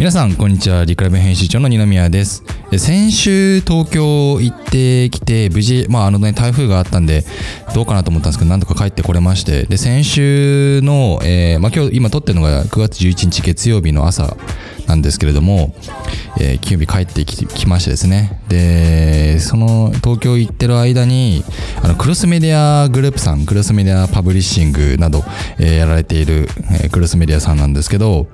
[0.00, 0.86] 皆さんこんにちは。
[0.86, 2.42] リクラブ編集長の二宮です。
[2.78, 7.22] 先週東京行ってきて無事まああのね台風があったんで
[7.74, 9.64] どうかなと思ったんですけどなんとか帰ってこれまして。
[9.64, 14.38] で先週の、えーまあ、今日今撮ってるのが9月11日月曜日の朝
[14.86, 15.74] なんですけれども、
[16.40, 18.40] えー、金曜日帰ってきましてですね。
[18.48, 21.44] でその東京行ってる間に
[21.82, 25.24] あのクロスメディアグループさんクロスメディアパブリッシングなど、
[25.58, 26.48] えー、やられている、
[26.82, 28.28] えー、クロスメディアさんなんですけど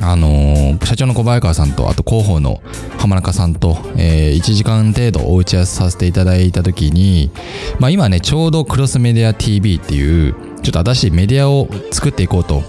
[0.00, 2.60] あの、社長の小早川さんとあと広報の
[2.98, 7.30] 浜中さんと、えー、1時間程度お打ち合わせさせていただいた時に、
[7.78, 12.62] まあ、今ねちょうどクロスメディア TV っていうちょっと新しいメディアを作っていこうと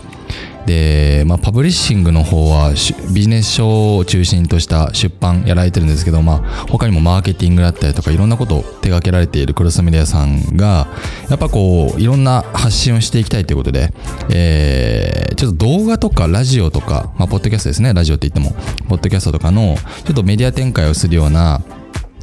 [0.67, 2.73] で、まあ、パブリッシングの方は
[3.13, 10.87] ビジネス書を中心とした出版やられてるんですけど、まあ、他にもマーケティングだったりとかいろんなことを手掛けられているクロスメディアさんが
[11.29, 13.93] やっぱこういろんな発信をしていきたいということで、
[14.29, 17.93] えー、ちょっと動画とかラジオとか、まあ、ポッドキャストですね。
[17.93, 18.55] ラジオって言っても
[18.89, 21.61] ポッドキャストとかのちょっとメディア展開をするような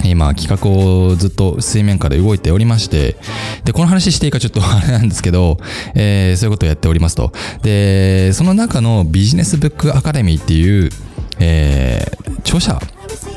[0.04, 3.16] 今企画をずっと水面下で動いておりまして
[3.64, 5.58] でこの話していいかちょっとあれなんですけど、
[5.94, 7.32] えー、そういうことをやっておりますと。
[7.62, 10.90] でその中のビジネスブックアカデミーっていう、
[11.38, 12.80] えー、著者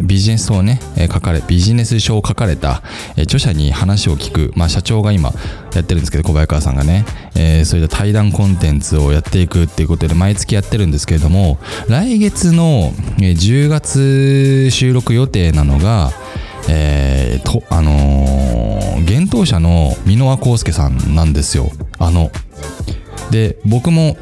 [0.02, 0.80] ビジネスをね、
[1.12, 2.81] 書かれ、ビジネス書を書かれた、
[3.16, 5.31] え著者に話を聞く、まあ社長が今
[5.74, 16.12] やってるんですけど、小早川さんがね、えー、そういった対談コンテンツをやっていくっていうことで毎月やってるんですけれども、来月の10月収録予定なのが、
[16.69, 21.69] えー、とあのー、幻冬舎の箕輪康介さんなんですよ。
[22.00, 22.31] あの
[23.31, 24.17] で僕も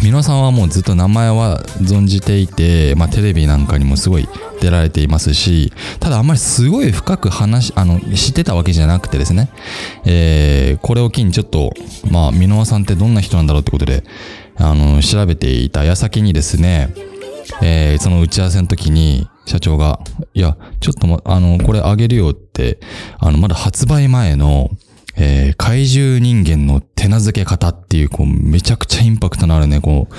[0.00, 4.28] 箕輪さんはもうずっと名前は存じていて、まあ、テレビなんかにもすごい
[4.60, 9.50] 出られていますしただあんまりすごい深く話あの知ってたわけじゃなくてですね、
[10.06, 11.72] えー、これを機にちょっと
[12.10, 14.04] まあ箕輪さんってどんな人なんだろうってことで
[14.56, 16.94] あの調べていた矢先にですね、
[17.62, 19.98] えー、その打ち合わせの時に社長が、
[20.32, 22.78] いや、ちょっとも、あの、これあげるよって、
[23.18, 24.70] あの、まだ発売前の、
[25.16, 30.14] えー、怪獣人間の手なずけ方っていう、こう、めちゃくちゃインパクトのあるね、こう、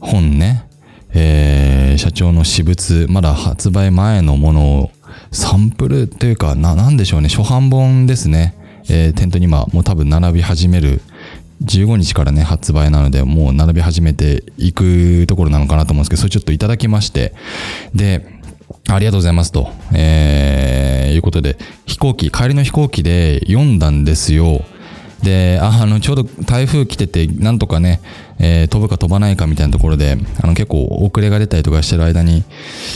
[0.00, 0.64] 本ね、
[1.14, 4.90] えー、社長の私物、まだ発売前のものを、
[5.30, 8.56] サンプルというか、な、なんでしょうね、初版本ですね。
[8.88, 11.00] えー、店頭に今、もう多分並び始める
[11.64, 17.34] 15日からね、発売なので、もう並び始めていくところなのかなと思うんですけど、それちょっといただきまして、
[17.94, 18.39] で、
[18.94, 21.56] ありがとうございますと、えー、いうことで、
[21.86, 24.64] 飛行機、帰りの飛行機で読んだんですよ。
[25.22, 28.00] で、あの、ちょうど台風来てて、なんとかね、
[28.38, 32.42] えー、飛ぶか飛ばないかみたいなところで、あの、結構遅れが出たりとかしてる間に、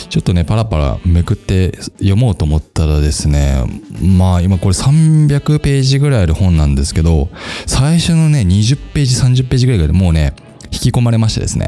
[0.09, 3.65] ちょっとね、パラパラめくって読もうと思ったらですね、
[4.01, 7.29] まあ、今これ300ページぐらいある本なんですけど、
[7.67, 10.33] 最初のね、20ページ、30ページぐらいでもうね、
[10.75, 11.67] 引き込まれましてですね、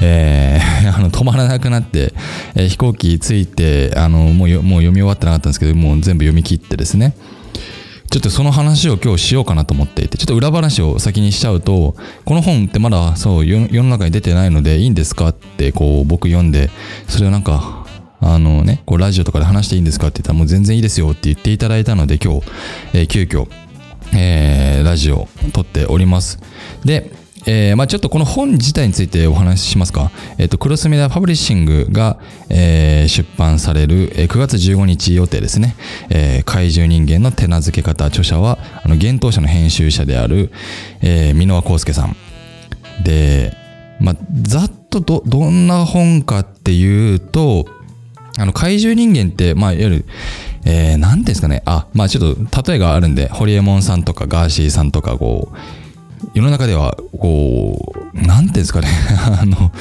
[0.00, 2.12] えー、 あの止まらなくなって、
[2.54, 7.14] えー、飛行機着いてあのもうもう読み終わってなかったんですけどもう全部読み切ってですね
[8.10, 16.70] ちょっとその話を今日しようかなと思っていてちょっと裏話を先にしちゃうとこの本ってまだそう世の中に出てないのでいいんですかってこう僕読んで
[17.08, 17.84] それをなんか
[18.20, 22.42] あのねこうラジオとかで話していいんですかって言ったらもう全然いいですよって言っていただいたので今日、
[22.94, 23.48] えー、急遽
[24.14, 26.38] えー、ラジオを撮っております。
[26.84, 27.10] で、
[27.48, 30.10] えーまあ、ちょっとこの本自体についてお話ししますか。
[30.36, 32.18] えっ、ー、と、クロスメディアパブリッシングが、
[32.50, 35.76] えー、出版される、えー、9月15日予定ですね。
[36.10, 40.50] えー、怪獣人間の手なずけ方、著者は、あの、幻冬者の編集者である、
[41.02, 42.16] えー、箕輪康介さん。
[43.04, 43.54] で、
[44.00, 47.66] まあ、ざっとど、どんな本かっていうと、
[48.38, 50.04] あの、怪獣人間って、まあ、いわゆる、
[50.64, 51.62] えー、なんですかね。
[51.64, 55.85] あ、まあちょっと例えがあるんで、ホリエモンさんとかガーシーさんとか、こう、
[56.34, 58.88] 世の中ではこう何ていうんですかね。
[59.40, 59.72] あの、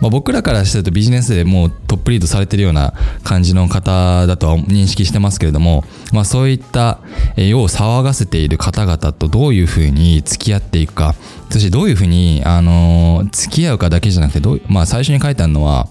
[0.00, 6.98] まあ、僕らからしてるとビジネスでもうトップリードされてるような感じの方だとは認識してますけれども、まあ、そういった
[7.36, 11.14] 世を騒がせている方々とどういうふうに付き合っていくか。
[11.50, 15.88] そしてどういうふうにあの付き合うかだけじゃなくてどう、まあ、最初に書いてあるのは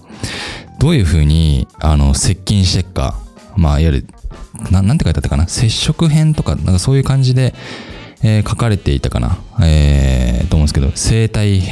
[0.78, 3.14] どういうふうにあの接近していくか。
[3.56, 4.06] まあいわゆる
[4.70, 5.48] ななんて書いてあったかな。
[5.48, 7.54] 接触編とかなんかそういう感じで
[8.24, 11.62] えー、書かれていたかな、えー、と思うんですけど生態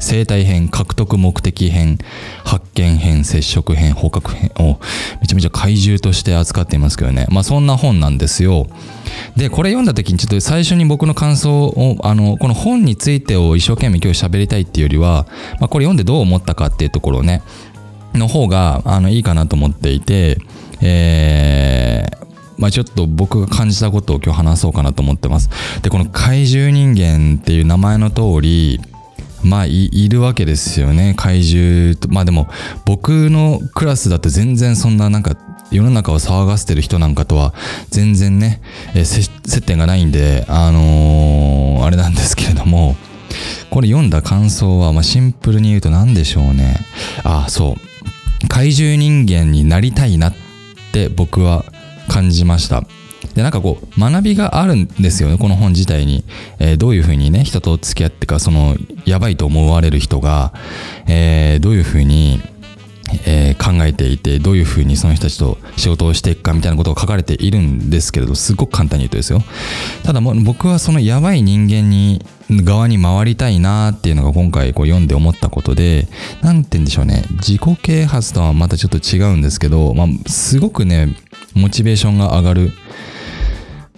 [0.00, 1.98] 生態編獲得目的編
[2.44, 4.78] 発見編接触編捕獲編を
[5.20, 7.26] めちゃめちゃ怪獣として扱っていますけどね。
[7.30, 8.68] まあそんな本なんですよ。
[9.36, 15.26] でこれ読んだ時にちょっと最初に僕の感想をあのこの本についてを一生懸命今日喋りたいっていうよりは、
[15.58, 17.42] まあ、これ読んでどう思ったかっていうところね
[18.14, 20.38] の方があのいいかなと思っていて
[20.80, 22.07] え、
[22.58, 25.48] まあ、ちょっと僕が感じたことを今日話そうかなと思ってます。
[25.82, 28.80] で、この怪獣人間っていう名前の通り、
[29.44, 31.14] まあいいるわけですよね。
[31.16, 32.48] 怪獣とまあでも
[32.84, 35.36] 僕のクラスだと全然そんななんか
[35.70, 37.54] 世の中を騒がせてる人なんかとは
[37.90, 38.60] 全然ね、
[38.94, 42.96] え接点がないんであのーあれなんですけれども
[43.70, 46.76] これ読んだ感想は、まあ、シンプルに言うと何でしょうね。
[47.22, 47.76] あそ
[48.44, 48.48] う。
[48.48, 50.34] 怪獣人間になりたいなっ
[50.92, 51.64] て僕は
[52.08, 52.84] 感じました。
[53.34, 56.24] でなんかこう学びがあるんですよねこの本自体に、
[56.58, 60.52] えーどういうふうにね人と付き合ってかそのやばいと思われる人が、
[61.06, 62.40] えーどういうふうに
[63.26, 69.42] えー考えていてどういうふうにその人たちと仕事をしていくかみたいなことが書かれているんですけれどすごく簡単に言うとですよ。
[70.04, 76.08] ただも僕はそのやばい人間に側に回りたいなっていうのが今回こう読んで思ったことで
[76.42, 77.24] なんて言うんでしょうね。
[77.32, 81.16] 自己啓発とはまたちょっと違うんですけど、まあ、すごくね
[81.54, 82.72] モチベーションが上がる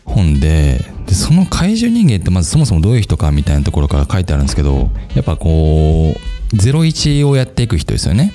[0.04, 6.14] 本ででその怪獣人間ってまずそもそもどういう人かみたいなところから書いてあるんですけどやっぱこ
[6.52, 8.32] う01をやっていく人ですよね。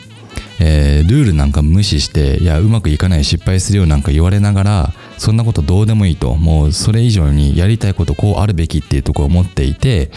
[0.59, 10.12] えールールなんか無視していやうまくいかない失敗するよなんか言われながらそんなことどうでもいいともうそれ以上にやりたいことこうあるべきっていうところを持っていて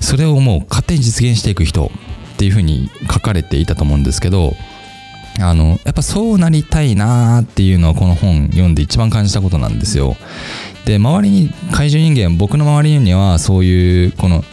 [0.00, 1.90] それをもう勝手に実現していく人
[2.34, 4.54] っていうふうに書かれていたと思うんですけど
[5.40, 10.16] あのやっぱそうなりたいなーっていうのはこの本読んで一番感じたことなんですよ。
[10.84, 14.44] で周りに怪獣人間僕の周りにはそういうこの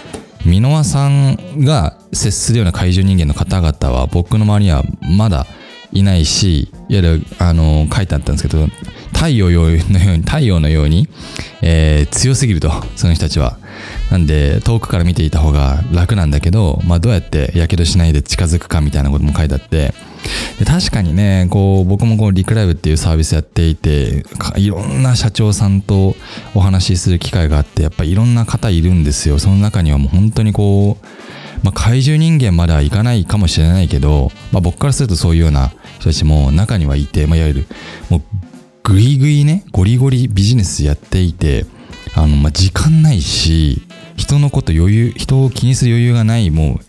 [0.46, 4.84] 箕輪さんが接するような怪獣人間の方々は僕の周りには
[5.18, 5.46] まだ
[5.92, 8.68] いないしいわゆるあの書いてあったんですけど
[9.18, 9.80] 太陽のように
[10.24, 11.08] 太陽のように、
[11.64, 13.58] えー強すぎるとその人たちは。
[14.12, 19.94] なんで遠くから見ていた方が楽なんだけど、まあ、どうやってやけどしないで近づくかみたいなことも書いてあって
[20.60, 24.24] で確かにねこう僕もこうリクライブっていうサービスやっていて
[24.56, 26.16] いろんな社長さんと
[26.56, 31.06] お話しする機会があってやっぱいろんな方いるんですよその中にはもう本当にこう、
[31.64, 37.66] まあ、怪獣人間まではいかないかもしれないけど、まあ、僕からするとそういうような人たちも中にはいて、まあ、いわゆる
[38.10, 38.22] もう
[38.88, 41.66] グイグイねゴリゴリビジネスやっていて
[42.16, 43.82] あの、まあ、時間ないし
[44.16, 46.80] 人のこと余裕人を気にする余裕がないも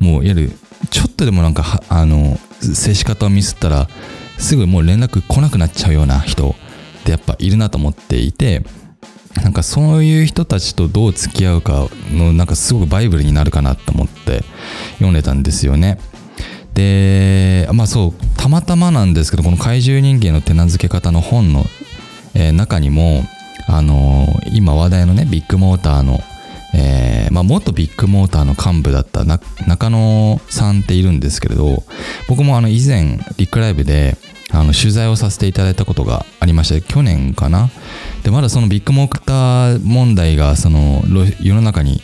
[0.00, 0.52] うもういわゆる
[0.90, 3.88] ちょっとでもなんかあの接し方をミスったら
[4.38, 6.54] すぐもう連絡来なくなっちゃうような人っ
[7.04, 8.62] てやっぱいるなと思っていて
[9.34, 14.44] なんかそういう人たちとどう付き合うかのなんかすごくバイブルになるかなと思って
[14.92, 15.98] 読んでたんですよね。
[16.78, 21.64] でまあそうたまたまなんですけどこの怪獣人間の手なずけ方の本の、
[22.34, 23.24] えー中にも
[23.66, 26.20] あのー今話題のねビッグモーターの、
[26.74, 31.82] えーまあ、元ビッグモーターの幹部だった中野さんっているんですけれど
[32.28, 34.16] 僕もあの以前リックライブで
[34.52, 37.70] あの取材をさせていただいたことがありまして去年かな。
[38.22, 41.02] でまだそのビッグモーター問題がその
[41.42, 42.02] 世の中に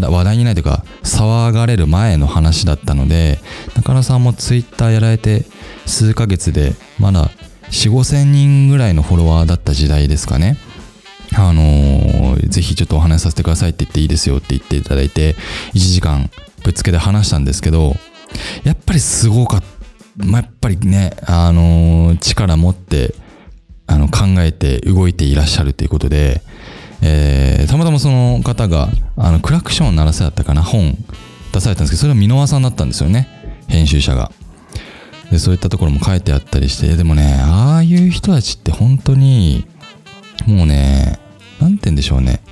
[0.00, 3.38] で話題にないというか騒がれる前の話だったので
[3.76, 5.44] 中野さんもツイッターやられて
[5.86, 7.30] 数ヶ月でまだ
[7.70, 10.58] 4 5千人ぐらいのフォロワーだった時代ですかね。
[11.34, 15.34] あのーぜひちょっとお話しさせてくださいって言っていいですよって言っていただいて
[15.74, 16.30] 1時間
[16.64, 17.94] ぶっつけで話したんですけど
[18.64, 19.62] やっぱりすごかっ
[20.18, 23.14] た、まあ、やっぱりね、あのー力持って
[23.86, 26.42] あの考えて動いていらっしゃるということで、
[27.02, 30.94] えーたまたまその方があのクラクション鳴らせだったかな本
[31.54, 33.28] 出されたんですけどそれは箕輪さんだったんですよね
[33.66, 34.30] 編集者が。
[35.30, 39.64] でそういったところも書いてあったりしてでもねああいう人たちって本当に
[40.46, 41.18] もうね
[41.58, 42.42] 何て言うんでしょうね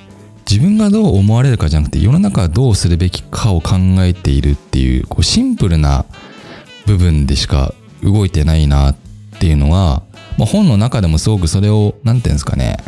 [0.51, 6.07] 自分がどう思われるかじゃなくて世の中はどうするべきかを考えているっていうこうシンプルな
[6.87, 8.97] 部分でしか動いてないなっ
[9.39, 10.03] ていうのは、
[10.39, 12.79] まあ、本の中でもすごくそれを何て言うんですかね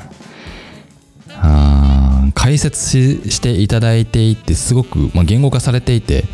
[1.42, 6.24] あ解説していただいていてすごく、まあ、言語化されていて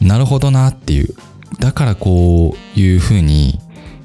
[0.00, 1.14] なるほどなっていう。
[1.60, 3.58] だからこういうふうに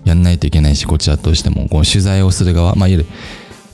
[0.05, 3.05] やんないといけないしこちらとしてもこう取材をする側まあいわゆる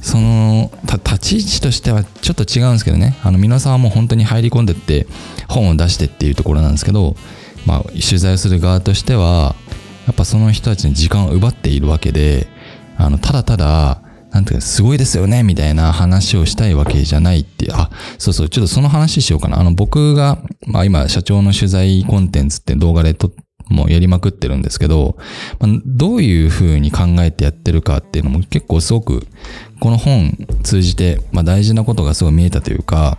[0.01, 3.17] その立ち位置としてはちょっと違うんですけどね。
[3.23, 5.07] あの皆さんはもう本当に入り込んでって
[5.47, 7.15] 本を出してっていうところなんですけど、
[7.65, 9.55] まあ、取材をする側としては
[10.05, 12.47] やっぱその人たちに時間を奪っているわけで
[12.97, 14.01] あのただただ
[14.37, 17.71] なんていうかすごいですよねみたいな話をしたいわけじゃないって。
[17.73, 17.89] あ
[18.19, 19.59] そうそうちょっとその話しようかな。
[19.59, 23.31] あの僕が、まあ、今社長の取材コンテンツって動画でと
[23.69, 25.17] もうやりまくってるんですけど、
[25.59, 29.25] ま、どういうふうに考えてやってるかっていうのも結構すごく
[29.79, 33.17] この本通じて、まあ、大事なことがすごい見えたというか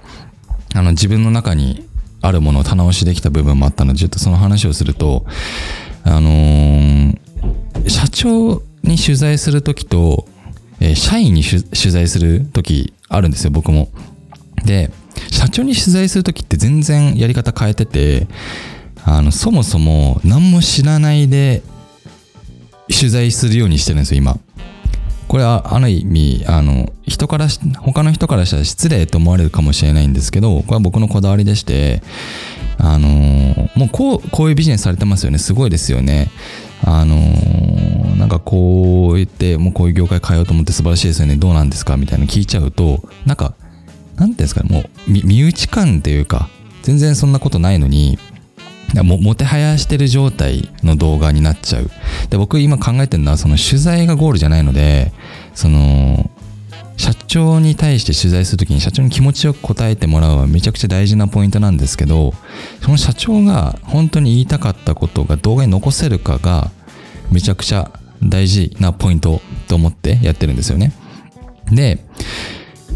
[0.75, 1.85] あの自分の中に
[2.23, 5.27] あるものを棚押しできた部分もあったのでちょっとその話をすると
[6.05, 7.19] あのー
[7.87, 10.27] 社長に取材する時と、
[10.81, 13.89] えー社員に取材する時あるんですよ僕も。
[14.65, 14.91] で
[15.31, 18.27] 社長に取材する時って全然やり方変えてて
[19.05, 21.63] あのそもそも何も知らないで
[22.89, 24.39] 取材するようにしてるんですよ今。
[25.29, 27.49] これはある意味あの人から
[27.81, 32.03] 他の人からしたら失礼と思われるかもしれないんですけどこれは僕のこだわりでして
[32.79, 33.09] あの
[33.77, 35.39] もうこうこういうビジネスされてますよね。
[35.39, 36.31] すごいですよね。
[36.83, 37.17] あの
[38.19, 43.55] なんかこう言ってもうこういう業界変えようと思って素晴らしいですよねどうなんですかみたいな聞いちゃうとなんか
[44.17, 46.49] なんていうんですかねもう身内感っていうか
[46.83, 48.19] 全然そんなことないのに
[48.95, 51.91] ももてはやしてる状態の動画になっちゃう。
[52.31, 55.13] で、僕今考えてるのは、その取材がゴールじゃないので、
[55.55, 56.31] その、
[56.97, 62.35] 社長に対して取材するときに社長に気持ちよく答えてもらうはめちゃくちゃ大事なポイントなんですけど、
[62.83, 66.73] その社長が本当に言いたかったことが動画に残せるかが
[67.31, 70.93] めちゃくちゃ大事なポイントと思ってやってるんですよね。
[71.71, 72.05] で、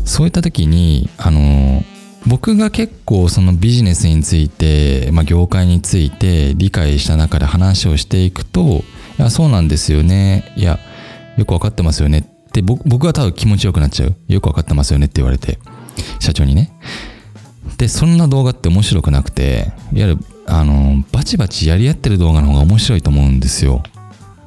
[0.05, 1.85] そういった時に、あの、
[2.27, 8.85] 僕が結構そのビジネスについて、まあ、業界について理解した中で話をしていくと、
[9.19, 10.53] いや、そうなんですよね。
[10.57, 10.79] いや、
[11.37, 14.15] よくわかってますよねって僕、僕は多分気持ちよくなっちゃう。
[14.29, 15.59] よくわかってますよねって言われて、
[16.21, 16.73] 社長にね。
[17.79, 23.83] で、そんな動画って面白くなくて、いわゆる、あの、バチバチやり合ってる動画の方が面白いと思うんですよ。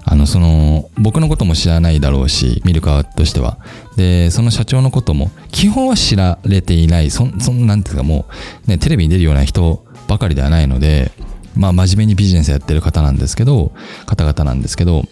[0.07, 3.57] あの、その、僕のことも知らないだろうし、見る側としては。
[3.97, 8.25] で、その社長のことも、基本は知られていない、そん、そんなんていうかも
[8.67, 11.11] う、ね、テレビに出るような人ばかりではないので、
[11.55, 13.71] まあ、真面目にビジネスやってる方なんですけど、
[14.05, 15.05] 方々なんですけど、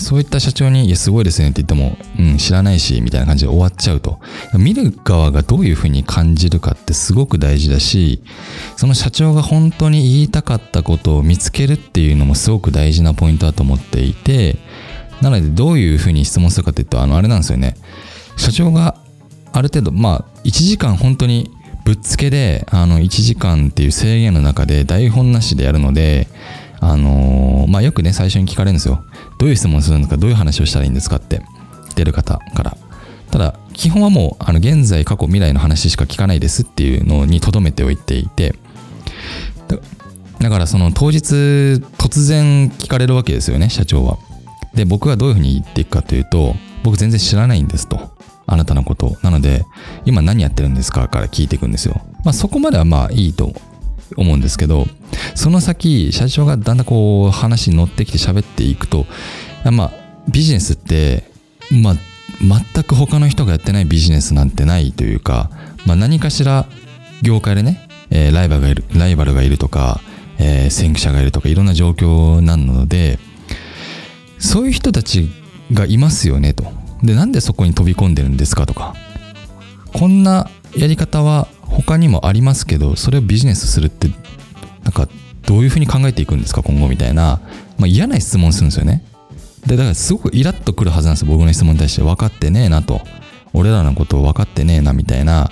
[0.00, 4.20] そういった社長に、いや、すごいですねって言っても、うん、知らないし、みたいな感じで終わっちゃうと。
[4.54, 8.22] 見る側がどういうふうに感じるかってすごく大事だし、
[8.76, 14.56] その社長が本当に言いたかったことを見つけるっていうのもすごく大事なポイントだと思っていて、
[15.20, 17.74] なのでどういうふうに質問するかっていうと、あの、あれなんですよね。
[18.36, 18.96] 社長が
[19.52, 21.50] ある程度、まあ、1時間本当に
[21.84, 26.28] ぶっつけで、あの、1時間っていう制限の中で台本なしでやるので、
[26.80, 29.02] あのー、まあ、よくね、最初に聞かれるんですよ。
[29.38, 31.42] どういう質問するのか、どういう話をしたらいいんですかって、
[31.94, 32.76] 出る方から。
[33.30, 38.54] ただ、基本はもう、あの、現在、過去、未来の話しか聞かないですっていうのに留めておいていて、
[40.40, 41.24] だからその当日
[41.98, 44.18] 突然聞かれるわけですよね、社長は。
[44.74, 46.54] で、僕はどういうふうに言っていくかというと、
[46.84, 48.16] 僕全然知らないんですと。
[48.46, 49.16] あなたのこと。
[49.22, 49.64] なので、
[50.04, 52.00] 今何やってるんですかから聞いていくんですよ。
[52.24, 53.52] まあそこまではまあいいと
[54.16, 54.86] 思うんですけど、
[55.34, 59.06] その先、社長がだんだんこう話に乗ってきて喋っていくと、
[59.70, 59.92] まあ、
[60.28, 61.24] ビジネスって、
[61.70, 61.94] まあ、
[62.40, 65.50] 全く他の人がやってないビジネスなんてないというか、
[65.86, 66.66] まあ、何かしら
[67.22, 70.00] 業界でね、えー、ライバルがいる、ライバルがいるとか、
[70.38, 73.18] えー、先駆者がいるとか、いろんな状況なので、
[74.38, 75.30] そういう人たち
[75.72, 76.64] がいますよねと。
[77.02, 78.94] で、なんでそこに飛び込んでるんですかとか。
[79.92, 84.08] こんなやり方は他にもありますけど、それをビジネスするって、
[84.82, 85.08] なんか、
[85.46, 87.40] どういうふうに考えていくんですか、今後みたいな、
[87.78, 89.02] まあ、嫌な質問するんですよね。
[89.66, 92.02] で、だからすごくイラッとくるはずなんですよ、僕の質問に対して。
[92.02, 93.00] 分かってねえなと。
[93.52, 95.50] 俺らのことを分かってねえな、みたいな。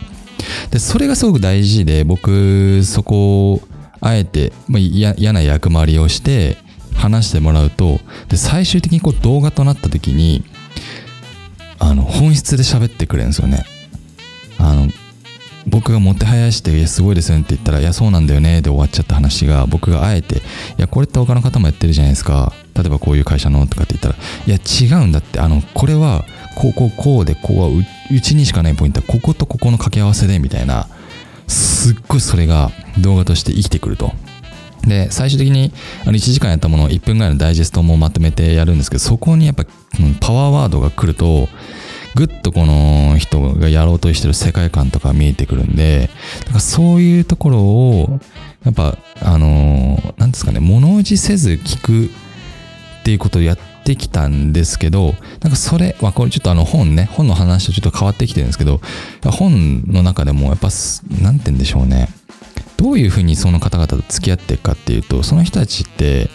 [0.70, 3.62] で、それがすごく大事で、僕、そこを、
[4.00, 6.58] あえて、まあ、嫌な役回りをして、
[6.94, 10.44] 話してもらうと、で、最終的にこう動画となった時に、
[11.78, 13.64] あの、本質で喋ってくれるんですよね。
[14.58, 14.88] あの、
[15.66, 20.40] 僕がもてはやして、いや、すごいですよねって言ったら、いや、そうなんだよね、で終わっちゃった話が、僕があえて、い
[20.78, 22.52] や、これって他の方もやってるじゃないですか。
[22.75, 24.14] 例えばこういう会社のとかって言ったら、
[24.46, 26.25] いや、違うんだって、あの、これは、
[26.56, 30.87] こう、こう、こうで、こうはう、ちにしかないポイントは、こことここの掛け合わせで、みたいな、
[31.49, 34.12] すっごいそれが動画として生きてくると。
[34.87, 35.73] で、最終的に
[36.04, 39.64] あの1時間やったものを1分ぐらいのダイジェストもまとめてやるんですけど、そこにやっぱ
[40.20, 41.49] パワーワードが来ると、
[42.16, 46.08] ぐっとこの人がやろうとしてる世界観とか見えてくるんで、
[46.40, 48.20] だからそういうところを、
[48.64, 52.08] やっぱ、あのー、なんですかね、物おじせず聞くっ
[53.04, 58.80] ていうことをやってきたんですけど、なんかそれ、まあこれちょっとあの本ね、本の話とちょっと変わってきてるんですけど、
[59.23, 60.70] 本の中でもやっぱ、
[61.20, 62.08] なんて言うんでしょうね。
[62.78, 66.30] どういうふうにその方々と付き合っていくかっていうと、その人たちって、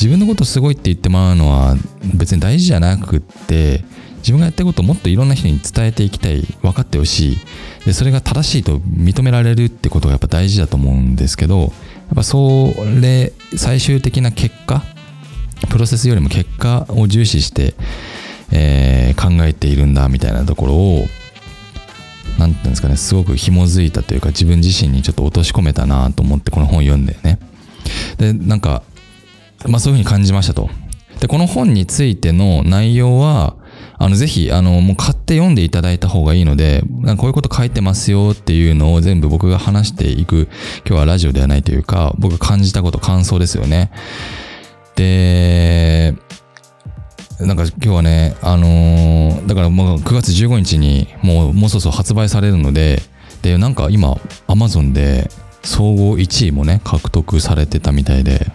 [0.00, 1.76] 自分のことすごいって言ってもらうのは
[2.14, 3.84] 別に大事じゃなくって、
[4.20, 7.38] 自分がやってることをもっといろんな人に伝えていきたい分かってほしい。
[7.86, 11.70] でそれが正しいと認められるってことがやっぱ大事だと思うんですけどやっ
[12.14, 14.82] ぱそれ最終的な結果
[15.70, 17.74] プロセスよりも結果を重視して、
[18.52, 21.06] えー、考えているんだみたいなところを
[22.38, 27.38] 何て言うんですかねすごく紐づいたというか自分自身にちょっと落とし込めたなと思ってこの本を読んでね。
[28.18, 28.82] でなんか
[29.66, 30.70] まあそういうふうに感じましたと。
[31.20, 33.54] でこの本についての内容は
[34.02, 40.48] あの、ぜひ、あの、もう買って読んでいただいた方がいいので、なんかこういうこと書いてますよっていうのを全部僕が話していく、
[40.86, 43.90] 今日はラジオではないというか、僕が感じたこと、感想ですよね。
[44.96, 46.14] で、
[47.40, 53.02] なんか今日はね、あのーだからもう9月15日にもうもうそろそろ発売されるので、
[53.42, 54.14] で、なんか今、
[54.48, 55.30] Amazon で
[55.62, 58.46] 総合1位もね、獲得されてたみたいで、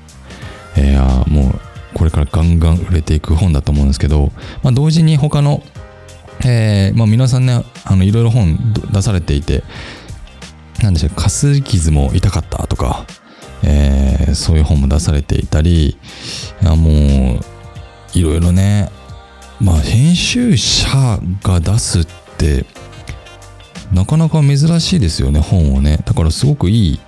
[0.75, 1.59] えーあーもう
[1.95, 5.63] これからガンガン売れていく本だと思うんですけど、まあ、同時に他の、
[6.45, 9.63] えーまあ、皆さんね、あのいろいろ本出されていて、
[10.83, 13.05] なんでしょう、かすり傷も痛かったとか、
[13.63, 17.39] えーそういう本も出されていたり、いやもう、
[18.13, 18.89] いろいろね、
[19.61, 22.65] まあ、編集者が出すって、
[23.93, 25.99] なかなか珍しいですよね、本をね。
[26.05, 26.99] だからすごくいい、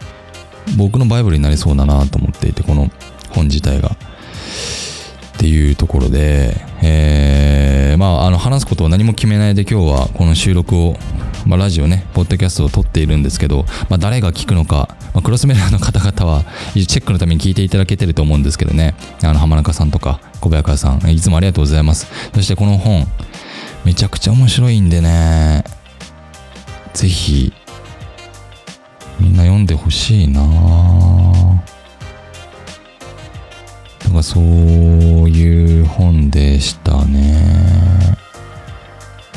[0.78, 2.90] 僕のバイブルになりそうだなと思っていて、この
[3.32, 3.96] 本自体が。
[5.38, 10.96] っていうところで、えーまあ、あの話すことを何も決めないで今日はこの収録を、
[11.46, 22.08] まあ、ラジオね、ポッドキャストを撮っているんですけど、まあ、誰が聞くのか、まあ、クロスメーラーの方々はチェックのために聞いていただけてると思うんですけどね、あの浜中さんとか小早川さん、いつもありがとうございます。
[22.34, 23.06] そしてこの本、
[23.86, 25.64] めちゃくちゃ面白いんでね、
[26.94, 27.54] ぜひ、
[29.20, 30.42] みんな読んでほしいな。
[30.42, 31.17] ぁ
[34.18, 34.44] かそう
[35.30, 38.18] いう本でしたね。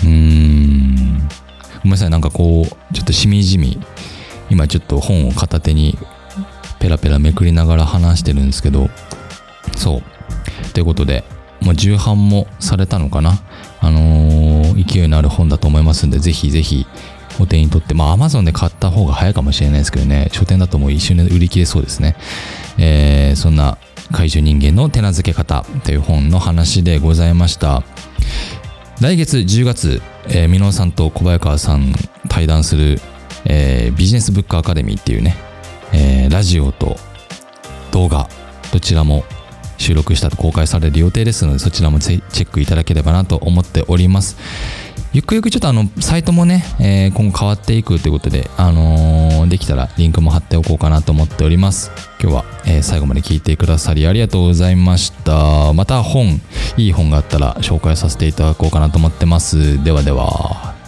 [0.04, 1.18] うん。
[1.18, 3.78] ごめんなさい、なんかこう、ちょっとしみじみ、
[4.50, 5.98] 今ちょっと本を片手に
[6.78, 8.88] ペラペラめくりながら話してるんですけど、
[9.76, 10.02] そう。
[10.72, 11.24] ということで、
[11.60, 13.40] もう重版もされたのかな？
[13.80, 16.86] あのー勢いのある本だと思いますんで、ぜひぜひ
[17.38, 22.16] お手に取って、まあ Amazon で買った方が早いかもしれないですけどね、書店だともう一瞬で売り切れそうですね。
[22.78, 23.76] えーそんな
[24.12, 27.82] 怪獣人間の手なずけ方という本の話でございました。
[29.00, 31.92] 来月10月、えー、箕輪さんと小早川さん
[32.28, 33.00] 対談する、
[33.44, 35.36] えービジネスブックアカデミーっていうね、
[35.92, 36.96] えーラジオと
[37.92, 38.28] 動画、
[38.72, 39.24] どちらも
[39.78, 44.36] 収録したと公開される予定ですので、そちらもぜチェックいただければなと思っております。
[45.12, 51.90] ゆくゆくちょっとあの、サイトもね、えー今後変わっていくということで、あのーできたらリンクも貼っておこうかなと思っております。
[52.22, 55.72] 今日は、えー最後まで聞いてくださりありがとうございました。
[55.72, 56.40] また本、
[56.76, 59.82] いい本があったら紹介させていただこうかなと思ってます。
[59.82, 60.79] ではでは。